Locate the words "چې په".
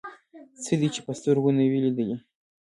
0.93-1.11